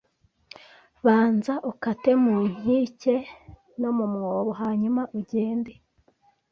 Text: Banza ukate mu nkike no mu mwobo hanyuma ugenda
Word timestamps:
Banza 1.05 1.53
ukate 1.71 2.11
mu 2.23 2.35
nkike 2.53 3.15
no 3.81 3.89
mu 3.97 4.05
mwobo 4.13 4.51
hanyuma 4.61 5.01
ugenda 5.19 5.71